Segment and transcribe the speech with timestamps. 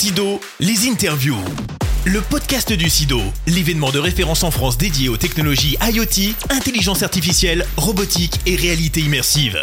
[0.00, 1.36] Sido, les interviews.
[2.06, 7.66] Le podcast du Sido, l'événement de référence en France dédié aux technologies IoT, intelligence artificielle,
[7.76, 9.58] robotique et réalité immersive.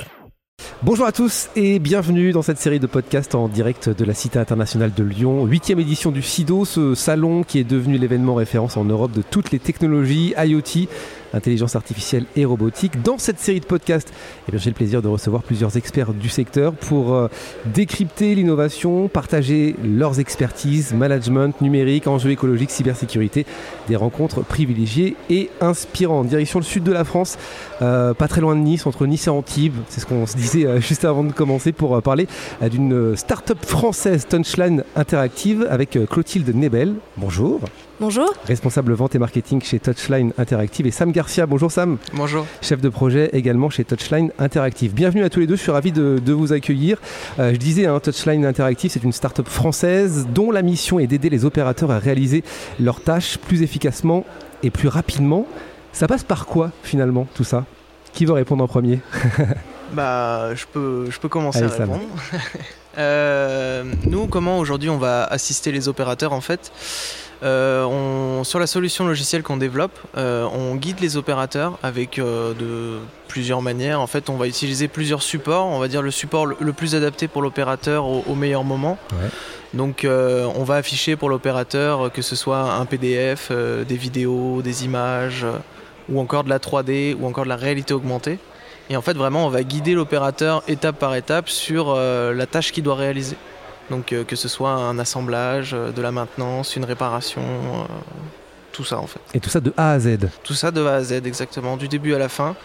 [0.84, 4.38] Bonjour à tous et bienvenue dans cette série de podcasts en direct de la Cité
[4.38, 8.86] internationale de Lyon, huitième édition du SIDO, ce salon qui est devenu l'événement référence en
[8.86, 10.88] Europe de toutes les technologies IoT,
[11.34, 13.02] intelligence artificielle et robotique.
[13.02, 14.14] Dans cette série de podcasts,
[14.52, 17.28] eh j'ai le plaisir de recevoir plusieurs experts du secteur pour euh,
[17.66, 23.46] décrypter l'innovation, partager leurs expertises, management, numérique, enjeux écologiques, cybersécurité,
[23.88, 26.28] des rencontres privilégiées et inspirantes.
[26.28, 27.38] Direction le sud de la France,
[27.82, 30.66] euh, pas très loin de Nice, entre Nice et Antibes, c'est ce qu'on se disait
[30.66, 32.28] euh, juste avant de commencer pour parler
[32.62, 36.96] d'une start-up française Touchline Interactive avec Clotilde Nebel.
[37.18, 37.62] Bonjour.
[38.00, 38.32] Bonjour.
[38.46, 41.48] Responsable vente et marketing chez Touchline Interactive et Sam Garcia.
[41.48, 41.98] Bonjour Sam.
[42.14, 42.46] Bonjour.
[42.62, 44.94] Chef de projet également chez Touchline Interactive.
[44.94, 47.00] Bienvenue à tous les deux, je suis ravi de, vous accueillir.
[47.40, 51.32] Euh, je disais, hein, Touchline Interactive, c'est une start-up française dont la mission est d'aider
[51.32, 52.44] les opérateurs à réaliser
[52.80, 54.26] leurs tâches plus efficacement
[54.62, 55.48] et plus rapidement.
[55.92, 57.66] Ça passe par quoi finalement tout ça?
[58.14, 59.00] Qui veut répondre en premier?
[59.94, 62.02] Bah, je peux, je peux commencer à répondre.
[62.98, 66.72] Euh, nous, comment aujourd'hui on va assister les opérateurs en fait?
[67.44, 72.54] Euh, on, sur la solution logicielle qu'on développe, euh, on guide les opérateurs avec euh,
[72.54, 74.02] de plusieurs manières.
[74.02, 75.68] En fait, on va utiliser plusieurs supports.
[75.68, 78.98] On va dire le support le, plus adapté pour l'opérateur au, meilleur moment.
[79.74, 85.46] Donc, on va afficher pour l'opérateur que ce soit un PDF, des vidéos, des images,
[86.10, 88.40] ou encore de la 3D, ou encore de la réalité augmentée.
[88.90, 92.84] Et en fait, vraiment, on va guider l'opérateur étape par étape sur la tâche qu'il
[92.84, 93.36] doit réaliser.
[93.90, 97.86] Donc euh, que ce soit un assemblage, euh, de la maintenance, une réparation, euh,
[98.72, 99.20] tout ça en fait.
[99.34, 101.88] Et tout ça de A à Z Tout ça de A à Z exactement, du
[101.88, 102.56] début à la fin.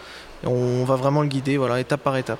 [0.45, 2.39] On va vraiment le guider, voilà, étape par étape.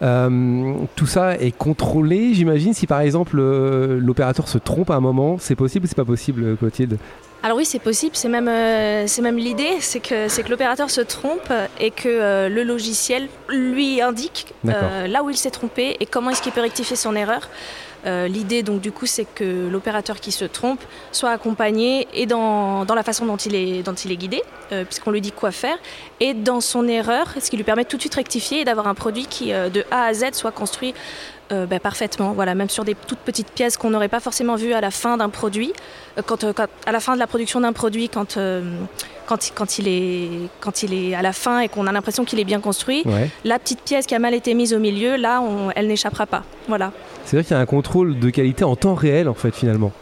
[0.00, 2.72] tout ça est contrôlé, j'imagine.
[2.72, 6.56] Si par exemple l'opérateur se trompe à un moment, c'est possible ou c'est pas possible,
[6.56, 6.98] Clotilde?
[7.42, 8.50] Alors oui, c'est possible, c'est même,
[9.08, 14.00] c'est même l'idée, c'est que, c'est que l'opérateur se trompe et que le logiciel lui
[14.00, 17.48] indique là où il s'est trompé et comment est-ce qu'il peut rectifier son erreur.
[18.08, 20.80] Euh, l'idée, donc, du coup, c'est que l'opérateur qui se trompe
[21.12, 24.42] soit accompagné et dans, la façon dont il est, guidé,
[24.72, 25.76] euh, puisqu'on lui dit quoi faire,
[26.20, 28.94] et dans son erreur, ce qui lui permet tout de suite rectifier et d'avoir un
[28.94, 30.94] produit qui, euh, de A à Z, soit construit
[31.50, 32.32] bah, parfaitement.
[32.32, 35.16] Voilà, même sur des toutes petites pièces qu'on n'aurait pas forcément vues à la fin
[35.16, 35.72] d'un produit,
[36.84, 38.36] à la fin de la production d'un produit, quand
[39.54, 40.28] quand, il est,
[40.60, 43.04] quand il est à la fin et qu'on a l'impression qu'il est bien construit,
[43.44, 45.42] la petite pièce qui a mal été mise au milieu, là,
[45.76, 46.44] elle n'échappera pas.
[46.68, 46.92] Voilà.
[47.24, 49.92] C'est vrai qu'il y a un contrôle de qualité en temps réel, en fait, finalement.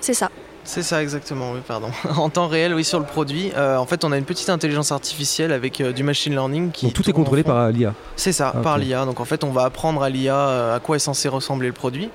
[0.00, 0.30] C'est ça.
[0.66, 1.88] C'est ça exactement, oui, pardon.
[2.16, 3.52] en temps réel, oui, sur le produit.
[3.56, 6.86] Euh, en fait, on a une petite intelligence artificielle avec euh, du machine learning qui.
[6.86, 7.94] Donc tout est contrôlé par l'IA.
[8.16, 9.04] C'est ça, ah, par l'IA.
[9.04, 11.72] Donc en fait, on va apprendre à l'IA euh, à quoi est censé ressembler le
[11.72, 12.10] produit.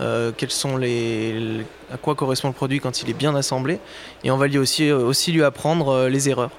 [0.00, 3.78] Euh, quels sont les, à quoi correspond le produit quand il est bien assemblé,
[4.24, 6.50] et on va lui aussi, euh, aussi lui apprendre euh, les erreurs.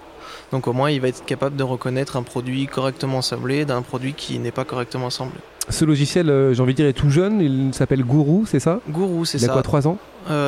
[0.51, 4.13] Donc au moins, il va être capable de reconnaître un produit correctement assemblé d'un produit
[4.13, 5.37] qui n'est pas correctement assemblé.
[5.69, 7.41] Ce logiciel, j'ai envie de dire, est tout jeune.
[7.41, 8.79] Il s'appelle Guru, c'est ça?
[8.87, 9.47] Guru, c'est ça.
[9.47, 9.97] Il a quoi, 3 ans?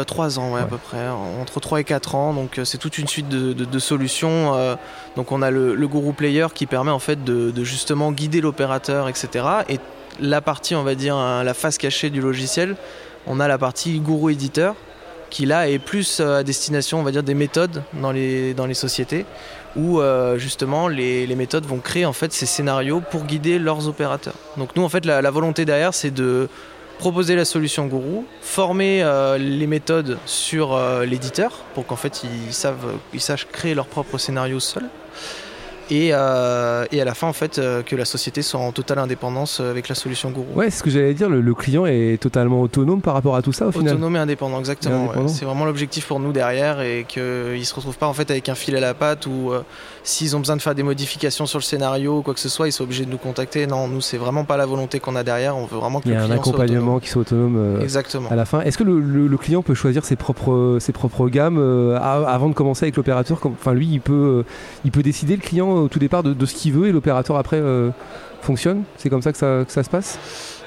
[0.05, 1.09] 3 ans, ouais, à peu près.
[1.41, 2.33] Entre 3 et 4 ans.
[2.33, 4.53] Donc c'est toute une suite de, solutions.
[5.15, 8.39] donc on a le, le, Guru Player qui permet en fait de, de justement guider
[8.39, 9.45] l'opérateur, etc.
[9.69, 9.79] Et
[10.19, 12.75] la partie, on va dire, la face cachée du logiciel,
[13.28, 14.75] on a la partie gourou éditeur
[15.29, 18.72] qui là est plus euh, à destination, on va dire, des méthodes dans les, dans
[18.73, 19.25] sociétés
[19.75, 24.33] où euh, justement les, méthodes vont créer en fait ces scénarios pour guider leurs opérateurs.
[24.57, 26.50] Donc nous en fait la, volonté derrière c'est de
[26.97, 32.95] proposer la solution gourou, former euh, les méthodes sur l'éditeur pour qu'en fait ils savent
[33.13, 34.89] ils sachent créer leur propre scénario seuls
[35.91, 39.59] euh, et, à la fin en fait euh, que la société soit en totale indépendance
[39.59, 40.45] euh, avec la solution Guru.
[40.55, 43.53] Ouais, c'est ce que j'allais dire, le, client est totalement autonome par rapport à tout
[43.53, 43.93] ça au final.
[43.93, 45.27] Autonome et indépendant, exactement.
[45.27, 48.47] C'est vraiment l'objectif pour nous derrière et qu'ils ne se retrouvent pas en fait avec
[48.49, 49.51] un fil à la patte ou
[50.03, 52.67] s'ils ont besoin de faire des modifications sur le scénario ou quoi que ce soit,
[52.67, 53.65] ils sont obligés de nous contacter.
[53.65, 56.13] Non, nous c'est vraiment pas la volonté qu'on a derrière, on veut vraiment que Il
[56.13, 58.29] y a un accompagnement qui soit autonome exactement.
[58.29, 58.61] à la fin.
[58.61, 61.59] Est-ce que le, client peut choisir ses propres, ses propres gammes
[62.00, 63.39] avant de commencer avec l'opérateur?
[63.44, 64.44] Enfin lui, il peut,
[64.85, 67.38] il peut décider le client au tout départ de, de ce qu'il veut et l'opérateur
[67.38, 67.89] après euh,
[68.41, 68.83] fonctionne?
[68.97, 70.19] C'est comme ça que ça, que ça se passe?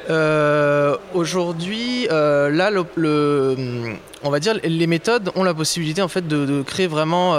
[0.08, 3.56] Euh, Aujourd'hui, euh, là, le,
[4.24, 7.36] on va dire les méthodes ont la possibilité en fait de, créer vraiment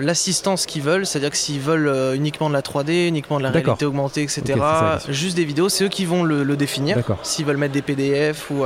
[0.00, 3.84] l'assistance qu'ils veulent, c'est-à-dire que s'ils veulent uniquement de la 3D, uniquement de la réalité
[3.84, 4.42] augmentée, etc.,
[5.08, 6.98] juste des vidéos, c'est eux qui vont le, le définir.
[7.22, 8.64] S'ils veulent mettre des PDF ou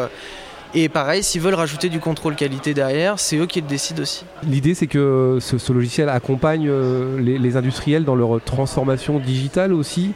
[0.75, 4.25] et pareil, s'ils veulent rajouter du contrôle qualité derrière, c'est eux qui le décident aussi.
[4.43, 10.13] L'idée, c'est que ce, logiciel accompagne euh, les, industriels dans leur transformation digitale aussi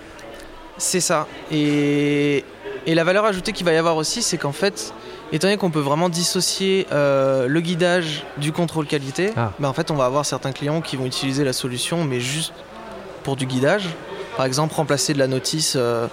[0.78, 1.26] C'est ça.
[1.52, 2.44] Et,
[2.86, 4.94] la valeur ajoutée qu'il va y avoir aussi, c'est qu'en fait,
[5.32, 9.50] Étant donné qu'on peut vraiment dissocier euh, le guidage du contrôle qualité, ah.
[9.58, 12.52] ben, en fait on va avoir certains clients qui vont utiliser la solution mais juste
[13.24, 13.88] pour du guidage.
[14.36, 16.06] Par exemple remplacer de la notice, euh,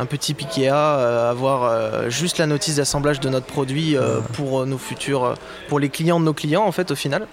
[0.00, 3.96] un petit Ikea, euh, avoir juste la notice d'assemblage de notre produit
[4.32, 5.34] pour nos futurs,
[5.68, 7.26] pour les clients de nos clients en fait au final.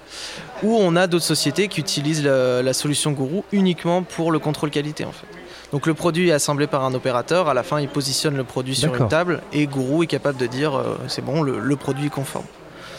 [0.64, 4.70] Ou on a d'autres sociétés qui utilisent la, la solution Guru uniquement pour le contrôle
[4.70, 5.28] qualité en fait.
[5.72, 8.76] Donc le produit est assemblé par un opérateur, à la fin il positionne le produit
[8.76, 12.10] sur une table et Guru est capable de dire euh, c'est bon, le, produit est
[12.10, 12.46] conforme.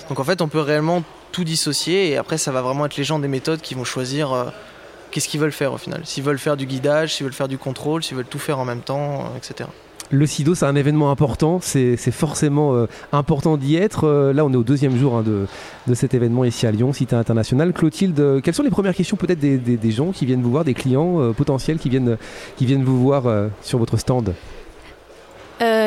[0.09, 3.05] Donc en fait on peut réellement tout dissocier et après ça va vraiment être les
[3.05, 4.45] gens des méthodes qui vont choisir euh,
[5.11, 6.03] qu'est-ce qu'ils veulent faire au final?
[6.05, 8.65] S'ils veulent faire du guidage, s'ils veulent faire du contrôle, s'ils veulent tout faire en
[8.65, 9.69] même temps, euh, etc.
[10.11, 14.05] Le SIDO, c'est un événement important, c'est forcément euh, important d'y être.
[14.05, 17.15] Euh, là, on est au deuxième jour hein, de, cet événement ici à Lyon, Cité
[17.15, 17.75] Internationale.
[17.75, 21.33] Clotilde, quelles sont les premières questions peut-être des, gens qui viennent vous voir, des clients
[21.35, 22.17] potentiels qui viennent,
[22.57, 23.25] qui viennent vous voir
[23.63, 24.33] sur votre stand?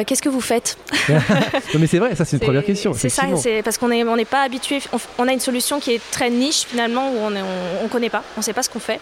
[0.06, 0.78] Qu'est-ce que vous faites
[1.10, 2.94] Non mais c'est vrai, ça c'est une première question.
[2.94, 4.80] C'est ça, c'est parce qu'on n'est on pas habitué,
[5.18, 8.40] on, a une solution qui est très niche finalement où on ne connaît pas, on
[8.40, 9.00] ne sait pas ce qu'on fait.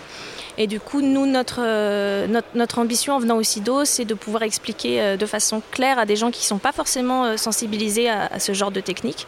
[0.59, 4.43] Et du coup, nous, notre, euh, notre, ambition en venant au SIDO, c'est de pouvoir
[4.43, 8.09] expliquer euh, de façon claire à des gens qui ne sont pas forcément euh, sensibilisés
[8.09, 9.25] à, ce genre de technique,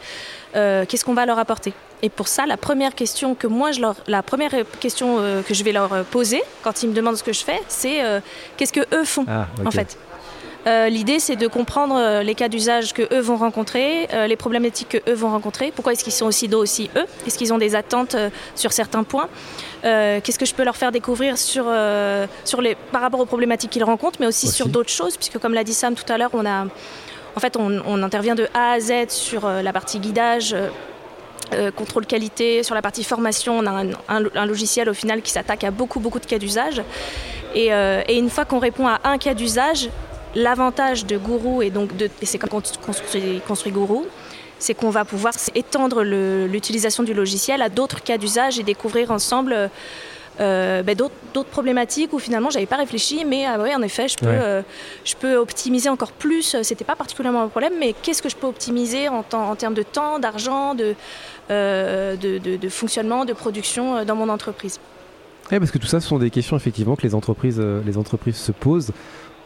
[0.52, 1.72] qu'est-ce qu'on va leur apporter.
[2.02, 5.16] Et pour ça, la première question que moi, je leur, la première question
[5.46, 8.02] que je vais leur poser quand ils me demandent ce que je fais, c'est
[8.56, 9.96] qu'est-ce que eux font ah, en fait.
[10.66, 15.14] L'idée, c'est de comprendre les cas d'usage que eux vont rencontrer, les problématiques que eux
[15.14, 15.72] vont rencontrer.
[15.74, 17.06] Pourquoi est-ce qu'ils sont au SIDO aussi eux?
[17.26, 18.16] Est-ce qu'ils ont des attentes
[18.54, 19.28] sur certains points?
[19.84, 23.26] Euh, qu'est-ce que je peux leur faire découvrir sur, euh, sur les, par rapport aux
[23.26, 26.18] problématiques qu'ils rencontrent, mais aussi, sur d'autres choses, puisque comme l'a dit Sam tout à
[26.18, 26.66] l'heure, on a,
[27.34, 30.54] en fait, on, intervient de A à Z sur euh, la partie guidage.
[31.76, 35.70] contrôle qualité, sur la partie formation, on a un, logiciel au final qui s'attaque à
[35.70, 36.82] beaucoup beaucoup de cas d'usage.
[37.54, 37.70] Et,
[38.08, 39.90] une fois qu'on répond à un cas d'usage,
[40.34, 44.04] l'avantage de Guru et donc de, c'est comme construit, construit Guru,
[44.58, 49.70] c'est qu'on va pouvoir étendre l'utilisation du logiciel à d'autres cas d'usage et découvrir ensemble
[50.40, 54.26] euh, ben, d'autres problématiques où finalement j'avais pas réfléchi, mais ah en effet, je peux,
[54.28, 54.62] euh,
[55.04, 56.56] je peux optimiser encore plus.
[56.62, 59.82] C'était pas particulièrement un problème, mais qu'est-ce que je peux optimiser en, en termes de
[59.82, 60.74] temps, d'argent,
[61.50, 64.80] euh, de, de, fonctionnement, de production dans mon entreprise?
[65.50, 68.36] Oui, parce que tout ça, ce sont des questions effectivement que les entreprises, les entreprises
[68.36, 68.92] se posent.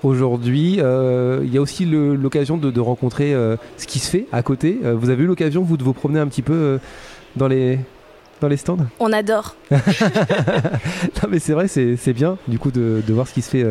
[0.02, 4.42] Aujourd'hui, euh, il y a aussi l'occasion de, rencontrer euh, ce qui se fait à
[4.42, 4.78] côté.
[4.84, 6.78] Euh, vous avez eu l'occasion, vous, de vous promener un petit peu
[7.34, 7.78] dans les,
[8.40, 8.86] dans les stands?
[9.00, 9.56] On adore.
[9.70, 13.66] non, mais c'est vrai, c'est bien, du coup, de, voir ce qui se fait.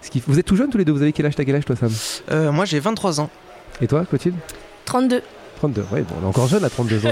[0.00, 0.22] Ce qui...
[0.26, 1.34] Vous êtes tout jeune tous les deux, vous avez quel âge?
[1.34, 2.52] T'as quel âge, toi, Sam?
[2.52, 3.30] Moi, j'ai 23 ans.
[3.80, 4.36] Et toi, Clotilde?
[4.84, 5.22] 32.
[5.64, 7.10] 32, ouais, bon, on est encore jeune à 32 ans.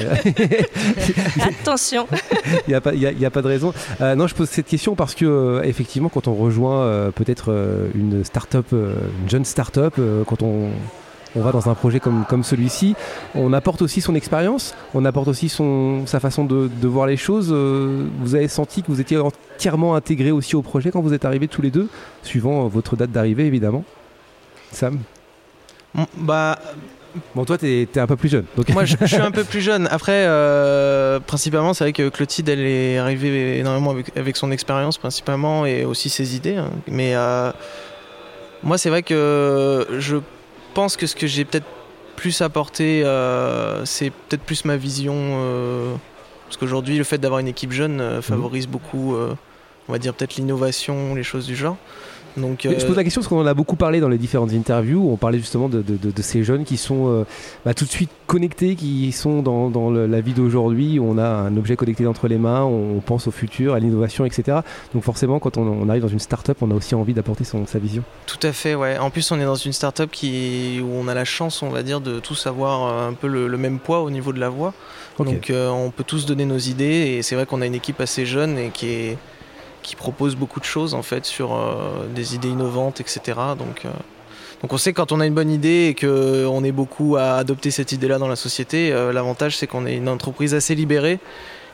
[1.41, 2.07] Attention.
[2.67, 3.73] Il n'y a, pas, a, pas de raison.
[4.03, 7.51] Euh, non, je pose cette question parce que, euh, effectivement, quand on rejoint euh, peut-être
[7.95, 9.95] une start-up, une jeune start-up,
[10.27, 10.69] quand on,
[11.35, 12.95] on va dans un projet comme, comme celui-ci,
[13.35, 17.17] on apporte aussi son expérience, on apporte aussi son, sa façon de, de voir les
[17.17, 17.51] choses.
[17.51, 21.49] vous avez senti que vous étiez entièrement intégré aussi au projet quand vous êtes arrivés
[21.49, 21.89] tous les deux,
[22.23, 23.85] suivant votre date d'arrivée évidemment?
[24.73, 24.99] Sam?
[26.19, 26.59] Bah,
[27.35, 28.45] Bon, toi, t'es es un peu plus jeune.
[28.57, 28.69] Donc...
[28.71, 29.87] Moi, je, suis un peu plus jeune.
[29.91, 35.67] Après, euh, principalement, c'est vrai que Clotilde, elle est arrivée énormément avec, son expérience, principalement,
[35.67, 36.57] et aussi ses idées.
[36.57, 36.71] Hein.
[36.87, 37.53] Mais euh,
[38.63, 40.17] moi, c'est vrai que je
[40.75, 41.67] pense que ce que j'ai peut-être
[42.17, 45.97] plus apporté, euh, c'est peut-être plus ma vision.
[46.47, 48.73] parce qu'aujourd'hui, le fait d'avoir une équipe jeune favorise mhm.
[48.73, 49.17] beaucoup,
[49.89, 51.77] on va dire, peut-être l'innovation, les choses du genre.
[52.37, 55.01] Donc, Je pose la question parce qu'on en a beaucoup parlé dans les différentes interviews.
[55.01, 55.85] Où on parlait justement de,
[56.23, 57.25] ces jeunes qui sont euh,
[57.65, 60.99] bah, tout de suite connectés, qui sont dans, la vie d'aujourd'hui.
[61.01, 64.59] On a un objet connecté entre les mains, on pense au futur, à l'innovation, etc.
[64.95, 68.03] Donc forcément, quand on, arrive dans une start-up, on a aussi envie d'apporter sa vision.
[68.27, 68.99] Tout à fait, ouais.
[68.99, 71.83] En plus, on est dans une start-up qui, où on a la chance, on va
[71.83, 74.73] dire, de tous avoir euh, un peu le, même poids au niveau de la voix.
[75.19, 76.85] Donc euh, on peut tous donner nos idées
[77.17, 79.19] et c'est vrai qu'on a une équipe assez jeune et qui est
[79.83, 83.21] qui propose beaucoup de choses en fait sur euh, des idées innovantes, etc.
[83.59, 83.91] Donc, euh,
[84.63, 87.71] donc on sait quand on a une bonne idée et qu'on est beaucoup à adopter
[87.71, 91.19] cette idée-là dans la société, euh, l'avantage c'est qu'on est une entreprise assez libérée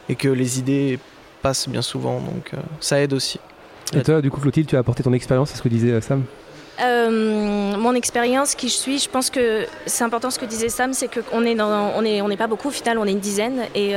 [0.08, 0.98] et que les idées
[1.42, 3.38] passent bien souvent, donc ça aide aussi.
[3.94, 6.24] Et toi, du coup, Clotilde, tu as apporté ton expérience, c'est ce que disait Sam?
[6.80, 11.08] Mon expérience, qui je suis, je pense que c'est important ce que disait Sam, c'est
[11.08, 13.94] qu'on est on est, on n'est pas beaucoup au final, on est une dizaine et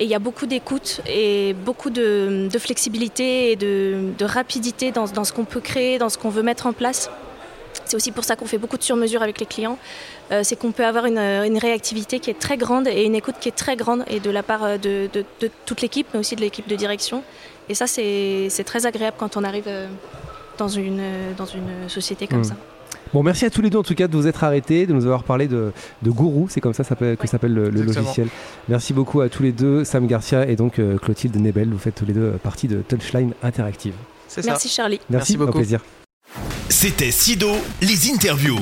[0.00, 5.32] et il y a beaucoup d'écoute et beaucoup de, flexibilité et de, rapidité dans, ce
[5.32, 7.10] qu'on peut créer, dans ce qu'on veut mettre en place.
[7.84, 9.78] C'est aussi pour ça qu'on fait beaucoup de sur-mesure avec les clients.
[10.32, 13.48] Euh, c'est qu'on peut avoir une, réactivité qui est très grande et une écoute qui
[13.48, 15.08] est très grande et de la part de,
[15.66, 17.22] toute l'équipe, mais aussi de l'équipe de direction.
[17.68, 19.86] Et ça, c'est très agréable quand on arrive euh,
[20.56, 21.02] dans une,
[21.36, 22.44] dans une société comme mmh.
[22.44, 22.56] ça.
[23.12, 25.04] Bon, merci à tous les deux en tout cas de vous être arrêtés, de nous
[25.04, 28.28] avoir parlé de, de Gourou, c'est comme ça que s'appelle le, logiciel.
[28.68, 31.70] Merci beaucoup à tous les deux, Sam Garcia et donc euh, Clotilde Nebel.
[31.70, 33.94] Vous faites tous les deux partie de Touchline Interactive.
[34.44, 35.00] Merci Charlie.
[35.10, 35.50] Merci, beaucoup.
[35.50, 35.80] Au plaisir.
[36.68, 37.50] C'était Sido,
[37.82, 38.60] les interviews.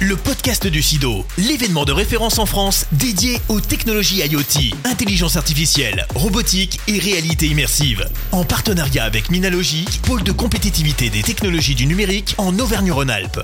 [0.00, 6.06] Le podcast du SIDO, l'événement de référence en France dédié aux technologies IoT, intelligence artificielle,
[6.14, 8.08] robotique et réalité immersive.
[8.30, 13.40] En partenariat avec Minalogic, pôle de compétitivité des technologies du numérique en Auvergne-Rhône-Alpes.